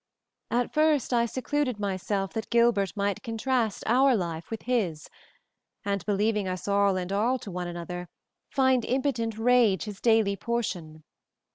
[0.49, 5.07] At first I secluded myself that Gilbert might contrast our life with his
[5.85, 8.09] and, believing us all and all to one another,
[8.49, 11.03] find impotent regret his daily portion.